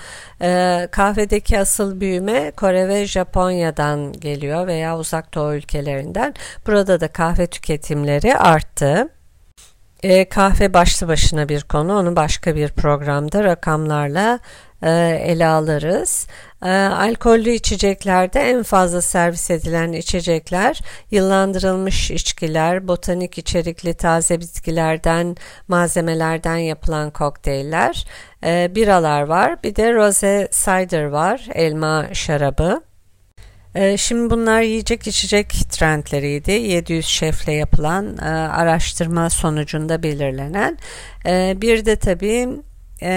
E, 0.42 0.88
kahvedeki 0.90 1.58
asıl 1.58 2.00
büyüme 2.00 2.50
Kore 2.50 2.88
ve 2.88 3.06
Japonya'dan 3.06 4.12
geliyor 4.12 4.66
veya 4.66 4.98
uzak 4.98 5.34
doğu 5.34 5.54
ülkelerinden. 5.54 6.34
Burada 6.66 7.00
da 7.00 7.08
kahve 7.08 7.46
tüketimleri 7.46 8.36
arttı. 8.36 9.08
E, 10.02 10.28
kahve 10.28 10.74
başlı 10.74 11.08
başına 11.08 11.48
bir 11.48 11.62
konu. 11.62 11.98
Onu 11.98 12.16
başka 12.16 12.56
bir 12.56 12.68
programda 12.68 13.44
rakamlarla 13.44 14.38
e, 14.82 14.90
ele 15.24 15.46
alırız. 15.46 16.26
E, 16.62 16.70
alkollü 16.70 17.50
içeceklerde 17.50 18.40
en 18.40 18.62
fazla 18.62 19.02
servis 19.02 19.50
edilen 19.50 19.92
içecekler 19.92 20.80
yıllandırılmış 21.10 22.10
içkiler, 22.10 22.88
botanik 22.88 23.38
içerikli 23.38 23.94
taze 23.94 24.40
bitkilerden, 24.40 25.36
malzemelerden 25.68 26.56
yapılan 26.56 27.10
kokteyller, 27.10 28.06
e, 28.44 28.74
biralar 28.74 29.22
var. 29.22 29.62
Bir 29.62 29.76
de 29.76 29.94
rose 29.94 30.48
cider 30.52 31.04
var, 31.04 31.48
elma 31.54 32.06
şarabı. 32.12 32.87
Ee, 33.78 33.96
şimdi 33.96 34.30
bunlar 34.30 34.60
yiyecek 34.60 35.06
içecek 35.06 35.50
trendleriydi. 35.50 36.50
700 36.50 37.06
şefle 37.06 37.52
yapılan 37.52 38.18
e, 38.18 38.24
araştırma 38.30 39.30
sonucunda 39.30 40.02
belirlenen. 40.02 40.78
E, 41.26 41.54
bir 41.60 41.84
de 41.84 41.96
tabii 41.96 42.48
e, 43.02 43.10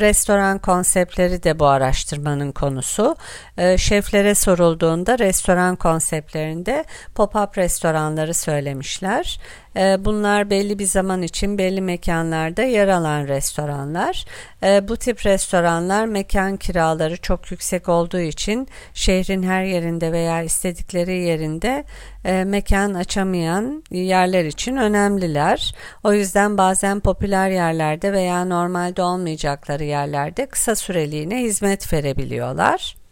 restoran 0.00 0.58
konseptleri 0.58 1.42
de 1.42 1.58
bu 1.58 1.66
araştırmanın 1.66 2.52
konusu. 2.52 3.16
E, 3.58 3.78
şeflere 3.78 4.34
sorulduğunda 4.34 5.18
restoran 5.18 5.76
konseptlerinde 5.76 6.84
pop-up 7.14 7.56
restoranları 7.56 8.34
söylemişler. 8.34 9.40
E, 9.76 10.04
bunlar 10.04 10.50
belli 10.50 10.78
bir 10.78 10.86
zaman 10.86 11.22
için 11.22 11.58
belli 11.58 11.80
mekanlarda 11.80 12.62
yer 12.62 12.88
alan 12.88 13.28
restoranlar. 13.28 14.24
E, 14.62 14.88
bu 14.88 14.96
tip 14.96 15.26
restoranlar 15.26 16.06
mekan 16.06 16.56
kiraları 16.56 17.16
çok 17.16 17.50
yüksek 17.50 17.88
olduğu 17.88 18.20
için 18.20 18.68
şehrin 18.94 19.42
her 19.42 19.64
yerinde 19.64 20.12
veya 20.12 20.42
istedikleri 20.42 21.18
yerinde 21.18 21.84
e, 22.24 22.44
mekan 22.44 22.94
açamayan 22.94 23.84
yerler 23.90 24.44
için 24.44 24.76
önemliler. 24.76 25.74
O 26.04 26.12
yüzden 26.12 26.58
bazen 26.58 27.00
popüler 27.00 27.50
yerlerde 27.50 28.12
veya 28.12 28.44
normalde 28.44 29.02
olmayacakları 29.02 29.84
yerlerde 29.84 30.46
kısa 30.46 30.74
süreliğine 30.74 31.40
hizmet 31.42 31.92
verebiliyorlar. 31.92 33.03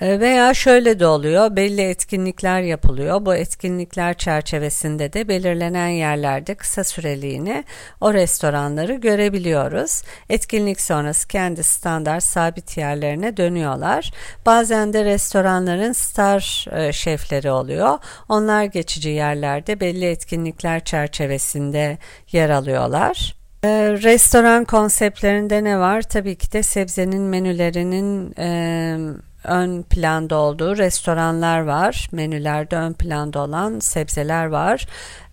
E, 0.00 0.20
veya 0.20 0.54
şöyle 0.54 1.00
de 1.00 1.06
oluyor, 1.06 1.56
belli 1.56 1.80
etkinlikler 1.80 2.60
yapılıyor. 2.60 3.26
Bu 3.26 3.34
etkinlikler 3.34 4.14
çerçevesinde 4.14 5.12
de 5.12 5.28
belirlenen 5.28 5.88
yerlerde 5.88 6.54
kısa 6.54 6.84
süreliğine 6.84 7.64
o 8.00 8.14
restoranları 8.14 8.94
görebiliyoruz. 8.94 10.02
Etkinlik 10.30 10.80
sonrası 10.80 11.28
kendi 11.28 11.64
standart 11.64 12.24
sabit 12.24 12.76
yerlerine 12.76 13.36
dönüyorlar. 13.36 14.10
Bazen 14.46 14.92
de 14.92 15.04
restoranların 15.04 15.92
star 15.92 16.66
e, 16.72 16.92
şefleri 16.92 17.50
oluyor. 17.50 17.98
Onlar 18.28 18.64
geçici 18.64 19.08
yerlerde 19.08 19.80
belli 19.80 20.06
etkinlikler 20.06 20.84
çerçevesinde 20.84 21.98
yer 22.32 22.50
alıyorlar. 22.50 23.36
E, 23.64 23.68
restoran 24.02 24.64
konseptlerinde 24.64 25.64
ne 25.64 25.78
var? 25.78 26.02
Tabii 26.02 26.36
ki 26.36 26.52
de 26.52 26.62
sebzenin 26.62 27.22
menülerinin 27.22 28.34
e, 28.38 28.96
ön 29.44 29.82
planda 29.82 30.36
olduğu 30.36 30.78
restoranlar 30.78 31.60
var. 31.60 32.08
Menülerde 32.12 32.76
ön 32.76 32.92
planda 32.92 33.40
olan 33.40 33.78
sebzeler 33.78 34.46
var. 34.46 34.86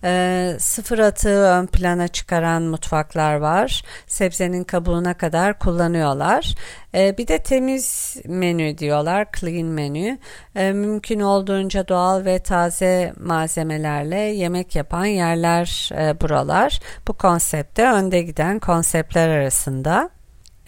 E, 0.04 0.52
sıfır 0.58 0.98
atığı 0.98 1.42
ön 1.42 1.66
plana 1.66 2.08
çıkaran 2.08 2.62
mutfaklar 2.62 3.34
var. 3.34 3.82
Sebzenin 4.06 4.64
kabuğuna 4.64 5.14
kadar 5.14 5.58
kullanıyorlar. 5.58 6.54
E, 6.94 7.18
bir 7.18 7.28
de 7.28 7.38
temiz 7.38 8.16
menü 8.24 8.78
diyorlar, 8.78 9.26
clean 9.40 9.66
menü. 9.66 10.18
E, 10.56 10.72
mümkün 10.72 11.20
olduğunca 11.20 11.88
doğal 11.88 12.24
ve 12.24 12.38
taze 12.38 13.12
malzemelerle 13.20 14.18
yemek 14.18 14.76
yapan 14.76 15.04
yerler 15.04 15.90
e, 15.98 16.20
buralar. 16.20 16.80
Bu 17.08 17.12
konsepte 17.12 17.90
önde 17.90 18.22
giden 18.22 18.58
konseptler 18.58 19.28
arasında. 19.28 20.17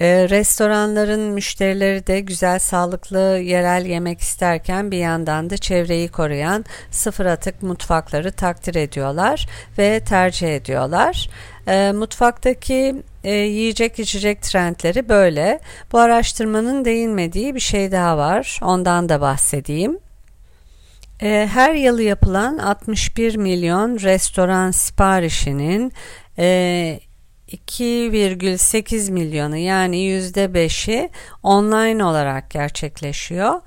E, 0.01 0.29
restoranların 0.29 1.21
müşterileri 1.21 2.07
de 2.07 2.21
güzel 2.21 2.59
sağlıklı 2.59 3.39
yerel 3.39 3.87
yemek 3.87 4.21
isterken 4.21 4.91
bir 4.91 4.99
yandan 4.99 5.51
da 5.51 5.57
çevreyi 5.57 6.09
koruyan 6.09 6.65
sıfır 6.91 7.27
atık 7.27 7.63
mutfakları 7.63 8.33
takdir 8.33 8.75
ediyorlar 8.75 9.49
ve 9.79 10.01
tercih 10.01 10.57
ediyorlar. 10.57 11.31
E, 11.67 11.93
mutfaktaki 11.93 13.03
e, 13.25 13.33
yiyecek 13.33 13.99
içecek 13.99 14.43
trendleri 14.43 15.09
böyle. 15.09 15.61
Bu 15.93 15.99
araştırmanın 15.99 16.85
değinmediği 16.85 17.55
bir 17.55 17.61
şey 17.61 17.93
daha 17.93 18.19
var. 18.19 18.61
Ondan 18.63 19.09
da 19.09 19.21
bahsedeyim. 19.21 19.99
Her 21.21 21.75
yıl 21.75 21.99
yapılan 21.99 22.59
61 22.59 23.37
milyon 23.37 23.99
restoran 24.01 24.71
siparişinin 24.71 25.93
2,8 27.53 29.11
milyonu 29.11 29.57
yani 29.57 29.97
%5'i 29.97 31.11
online 31.43 32.05
olarak 32.05 32.51
gerçekleşiyor. 32.51 33.61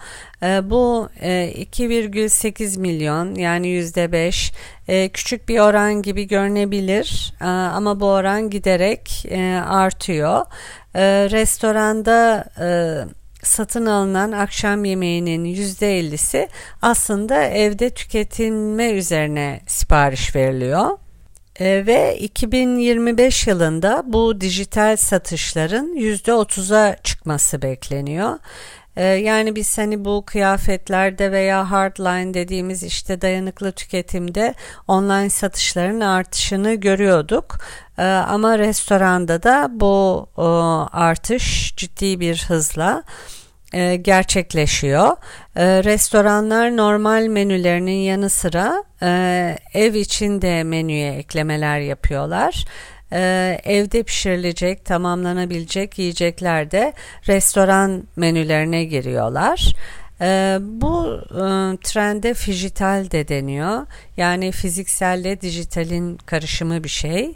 Ee, 0.43 0.69
bu 0.69 1.09
2,8 1.21 2.77
e, 2.77 2.81
milyon 2.81 3.35
yani 3.35 3.67
%5 3.67 4.53
e, 4.87 5.09
küçük 5.09 5.49
bir 5.49 5.59
oran 5.59 6.01
gibi 6.01 6.27
görünebilir 6.27 7.33
e, 7.41 7.45
ama 7.45 7.99
bu 7.99 8.05
oran 8.05 8.49
giderek 8.49 9.25
artıyor. 9.67 10.45
Restoranda 11.31 12.45
satın 13.43 13.85
alınan 13.85 14.31
akşam 14.31 14.85
yemeğinin 14.85 15.45
%50'si 15.45 16.47
aslında 16.81 17.43
evde 17.43 17.89
tüketilme 17.89 18.91
üzerine 18.91 19.61
sipariş 19.67 20.35
veriliyor. 20.35 21.02
E, 21.59 21.85
ve 21.85 22.17
2025 22.17 23.47
yılında 23.47 24.03
bu 24.05 24.41
dijital 24.41 24.95
satışların 24.95 25.95
%30'a 25.95 26.95
çıkması 27.03 27.61
bekleniyor. 27.61 28.39
E, 28.95 29.03
yani 29.05 29.55
biz 29.55 29.77
hani 29.77 30.05
bu 30.05 30.23
kıyafetlerde 30.25 31.31
veya 31.31 31.71
hardline 31.71 32.33
dediğimiz 32.33 32.83
işte 32.83 33.21
dayanıklı 33.21 33.71
tüketimde 33.71 34.53
online 34.87 35.29
satışların 35.29 35.99
artışını 35.99 36.73
görüyorduk. 36.73 37.57
E, 37.97 38.03
ama 38.03 38.59
restoranda 38.59 39.43
da 39.43 39.67
bu 39.71 40.27
e, 40.37 40.41
artış 40.97 41.75
ciddi 41.77 42.19
bir 42.19 42.45
hızla 42.47 43.03
e, 43.73 43.95
gerçekleşiyor. 43.95 45.17
E, 45.55 45.83
restoranlar 45.83 46.77
normal 46.77 47.27
menülerinin 47.27 48.01
yanı 48.01 48.29
sıra 48.29 48.83
e, 49.01 49.57
ev 49.73 49.93
içinde 49.93 50.63
menüye 50.63 51.13
eklemeler 51.13 51.79
yapıyorlar. 51.79 52.65
Ee, 53.15 53.59
evde 53.63 54.03
pişirilecek, 54.03 54.85
tamamlanabilecek 54.85 55.99
yiyecekler 55.99 56.71
de 56.71 56.93
restoran 57.27 58.03
menülerine 58.15 58.83
giriyorlar. 58.83 59.75
Bu 60.61 61.19
e, 61.31 61.43
trende 61.77 62.33
fijital 62.33 63.11
de 63.11 63.27
deniyor. 63.27 63.87
Yani 64.17 64.51
fizikselle 64.51 65.41
dijitalin 65.41 66.17
karışımı 66.17 66.83
bir 66.83 66.89
şey. 66.89 67.35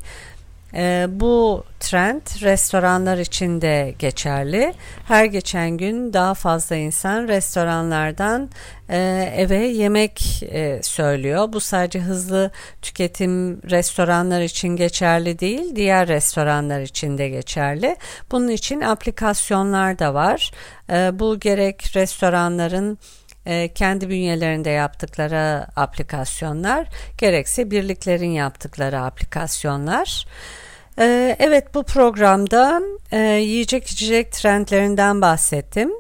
E, 0.74 1.08
bu 1.10 1.64
trend 1.80 2.22
restoranlar 2.42 3.18
için 3.18 3.62
de 3.62 3.96
geçerli. 4.00 4.74
Her 5.08 5.26
geçen 5.26 5.78
gün 5.78 6.14
daha 6.14 6.34
fazla 6.34 6.76
insan 6.76 7.28
restoranlardan 7.28 8.50
e, 8.90 8.98
eve 9.36 9.58
yemek 9.58 10.44
e, 10.44 10.80
söylüyor. 10.84 11.54
Bu 11.54 11.60
sadece 11.60 12.00
hızlı 12.00 12.52
tüketim 12.82 13.62
restoranlar 13.70 14.42
için 14.42 14.68
geçerli 14.68 15.40
değil, 15.40 15.76
diğer 15.76 16.08
restoranlar 16.08 16.82
için 16.82 17.18
de 17.18 17.30
geçerli. 17.30 17.96
Bunun 18.32 18.48
için 18.48 18.82
aplikasyonlar 18.82 20.00
da 20.00 20.14
var. 20.14 20.52
E, 20.90 21.20
bu 21.20 21.40
gerek 21.40 21.96
restoranların 21.96 22.98
kendi 23.76 24.10
bünyelerinde 24.10 24.70
yaptıkları 24.70 25.66
aplikasyonlar 25.76 26.88
gerekse 27.18 27.72
birliklerin 27.72 28.32
yaptıkları 28.32 29.00
aplikasyonlar. 29.00 30.26
E, 31.00 31.36
evet 31.40 31.76
bu 31.76 31.84
programda 31.84 32.82
e, 33.12 33.18
yiyecek 33.20 33.88
içecek 33.88 34.32
trendlerinden 34.32 35.22
bahsettim. 35.22 35.92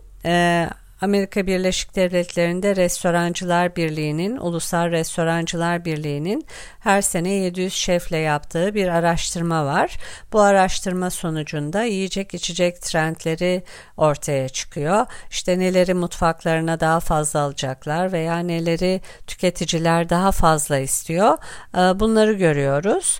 Amerika 1.01 1.47
Birleşik 1.47 1.95
Devletleri'nde 1.95 2.75
Restorancılar 2.75 3.75
Birliği'nin, 3.75 4.37
Ulusal 4.37 4.91
Restorancılar 4.91 5.85
Birliği'nin 5.85 6.45
her 6.79 7.01
sene 7.01 7.29
700 7.29 7.73
şefle 7.73 8.17
yaptığı 8.17 8.73
bir 8.73 8.87
araştırma 8.87 9.65
var. 9.65 9.97
Bu 10.33 10.41
araştırma 10.41 11.09
sonucunda 11.09 11.83
yiyecek 11.83 12.33
içecek 12.33 12.81
trendleri 12.81 13.63
ortaya 13.97 14.49
çıkıyor. 14.49 15.05
İşte 15.29 15.59
neleri 15.59 15.93
mutfaklarına 15.93 16.79
daha 16.79 16.99
fazla 16.99 17.39
alacaklar 17.39 18.11
veya 18.11 18.39
neleri 18.39 19.01
tüketiciler 19.27 20.09
daha 20.09 20.31
fazla 20.31 20.77
istiyor. 20.77 21.37
Bunları 21.73 22.33
görüyoruz. 22.33 23.19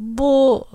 Bu 0.00 0.68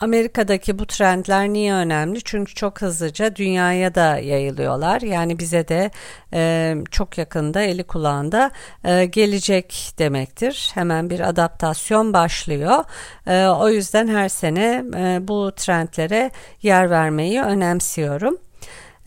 Amerika'daki 0.00 0.78
bu 0.78 0.86
trendler 0.86 1.48
niye 1.48 1.74
önemli? 1.74 2.22
Çünkü 2.24 2.54
çok 2.54 2.82
hızlıca 2.82 3.36
dünyaya 3.36 3.94
da 3.94 4.18
yayılıyorlar. 4.18 5.00
Yani 5.00 5.38
bize 5.38 5.68
de 5.68 5.90
e, 6.32 6.74
çok 6.90 7.18
yakında 7.18 7.60
eli 7.62 7.84
kulağında 7.84 8.50
e, 8.84 9.04
gelecek 9.04 9.92
demektir. 9.98 10.70
Hemen 10.74 11.10
bir 11.10 11.20
adaptasyon 11.20 12.12
başlıyor. 12.12 12.84
E, 13.26 13.46
o 13.46 13.68
yüzden 13.68 14.08
her 14.08 14.28
sene 14.28 14.84
e, 14.96 15.28
bu 15.28 15.52
trendlere 15.56 16.30
yer 16.62 16.90
vermeyi 16.90 17.42
önemsiyorum. 17.42 18.38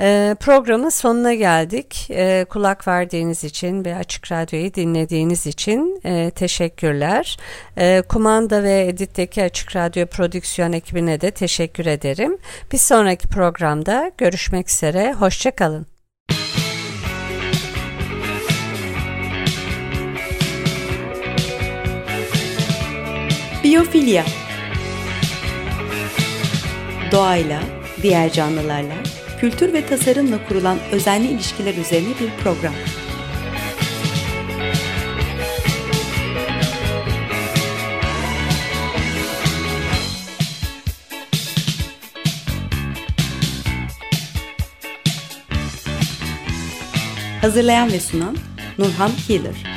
E, 0.01 0.35
programın 0.39 0.89
sonuna 0.89 1.33
geldik. 1.33 2.07
E, 2.09 2.45
kulak 2.49 2.87
verdiğiniz 2.87 3.43
için 3.43 3.85
ve 3.85 3.95
Açık 3.95 4.31
Radyo'yu 4.31 4.73
dinlediğiniz 4.73 5.47
için 5.47 6.01
e, 6.05 6.31
teşekkürler. 6.31 7.37
E, 7.77 8.01
kumanda 8.09 8.63
ve 8.63 8.87
editteki 8.87 9.43
Açık 9.43 9.75
Radyo 9.75 10.05
prodüksiyon 10.05 10.71
ekibine 10.71 11.21
de 11.21 11.31
teşekkür 11.31 11.85
ederim. 11.85 12.37
Bir 12.71 12.77
sonraki 12.77 13.27
programda 13.27 14.11
görüşmek 14.17 14.69
üzere. 14.69 15.13
Hoşçakalın. 15.13 15.87
Biyofilya 23.63 24.25
Doğayla, 27.11 27.61
diğer 28.01 28.31
canlılarla 28.31 29.06
kültür 29.39 29.73
ve 29.73 29.85
tasarımla 29.85 30.47
kurulan 30.47 30.77
özenli 30.91 31.27
ilişkiler 31.27 31.75
üzerine 31.75 32.09
bir 32.09 32.43
program. 32.43 32.73
Hazırlayan 47.41 47.91
ve 47.91 47.99
sunan 47.99 48.37
Nurhan 48.77 49.11
Healer 49.27 49.76